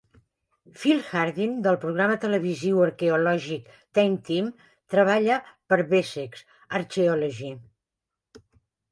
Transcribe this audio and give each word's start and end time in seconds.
Phil 0.83 1.01
Harding 1.09 1.51
del 1.65 1.75
programa 1.81 2.13
televisiu 2.23 2.79
arqueològic 2.85 3.67
"Time 3.97 4.17
Team" 4.29 4.47
treballa 4.93 5.35
per 5.73 5.79
Wessex 5.91 6.41
Archaeology. 6.81 7.53